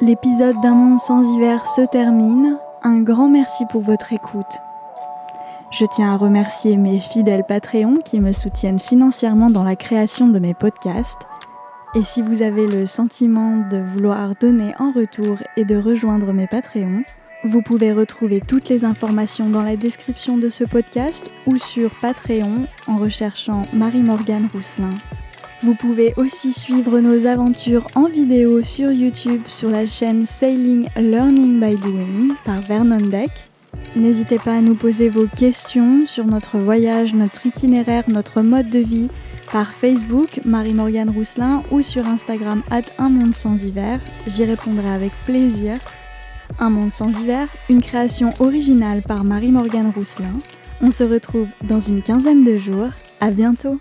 L'épisode 0.00 0.60
d'un 0.62 0.74
monde 0.74 0.98
sans 0.98 1.22
hiver 1.34 1.66
se 1.66 1.82
termine. 1.82 2.58
Un 2.82 3.00
grand 3.00 3.28
merci 3.28 3.64
pour 3.70 3.82
votre 3.82 4.12
écoute. 4.12 4.60
Je 5.70 5.86
tiens 5.86 6.12
à 6.12 6.16
remercier 6.16 6.76
mes 6.76 7.00
fidèles 7.00 7.44
Patreons 7.44 7.98
qui 8.04 8.20
me 8.20 8.32
soutiennent 8.32 8.78
financièrement 8.78 9.50
dans 9.50 9.64
la 9.64 9.76
création 9.76 10.28
de 10.28 10.38
mes 10.38 10.54
podcasts. 10.54 11.26
Et 11.96 12.02
si 12.02 12.22
vous 12.22 12.42
avez 12.42 12.66
le 12.66 12.86
sentiment 12.86 13.56
de 13.70 13.78
vouloir 13.78 14.34
donner 14.40 14.72
en 14.78 14.92
retour 14.92 15.38
et 15.56 15.64
de 15.64 15.76
rejoindre 15.76 16.32
mes 16.32 16.46
Patreons, 16.46 17.02
vous 17.44 17.60
pouvez 17.60 17.92
retrouver 17.92 18.40
toutes 18.40 18.70
les 18.70 18.84
informations 18.84 19.50
dans 19.50 19.62
la 19.62 19.76
description 19.76 20.38
de 20.38 20.48
ce 20.48 20.64
podcast 20.64 21.24
ou 21.46 21.56
sur 21.56 21.90
Patreon 22.00 22.66
en 22.86 22.98
recherchant 22.98 23.62
Marie-Morgane 23.74 24.48
Rousselin. 24.52 24.90
Vous 25.62 25.74
pouvez 25.74 26.14
aussi 26.16 26.52
suivre 26.52 27.00
nos 27.00 27.26
aventures 27.26 27.86
en 27.94 28.08
vidéo 28.08 28.62
sur 28.62 28.90
YouTube 28.90 29.42
sur 29.46 29.70
la 29.70 29.86
chaîne 29.86 30.26
Sailing 30.26 30.88
Learning 30.96 31.60
by 31.60 31.76
Doing 31.76 32.34
par 32.44 32.60
Vernon 32.62 32.96
Deck. 32.96 33.30
N'hésitez 33.94 34.38
pas 34.38 34.54
à 34.54 34.60
nous 34.60 34.74
poser 34.74 35.08
vos 35.08 35.26
questions 35.26 36.06
sur 36.06 36.26
notre 36.26 36.58
voyage, 36.58 37.14
notre 37.14 37.46
itinéraire, 37.46 38.04
notre 38.08 38.42
mode 38.42 38.70
de 38.70 38.80
vie 38.80 39.08
par 39.52 39.72
Facebook 39.72 40.40
Marie-Morgane 40.44 41.10
Rousselin 41.10 41.62
ou 41.70 41.82
sur 41.82 42.06
Instagram 42.06 42.62
at 42.70 42.82
un 42.98 43.10
monde 43.10 43.34
sans 43.34 43.62
hiver. 43.62 44.00
J'y 44.26 44.44
répondrai 44.44 44.90
avec 44.90 45.12
plaisir. 45.26 45.76
Un 46.58 46.70
monde 46.70 46.92
sans 46.92 47.08
hiver, 47.08 47.48
une 47.68 47.82
création 47.82 48.30
originale 48.38 49.02
par 49.02 49.24
Marie-Morgane 49.24 49.92
Rousselin. 49.94 50.34
On 50.80 50.90
se 50.90 51.04
retrouve 51.04 51.48
dans 51.62 51.80
une 51.80 52.02
quinzaine 52.02 52.44
de 52.44 52.56
jours. 52.56 52.90
À 53.20 53.30
bientôt! 53.30 53.80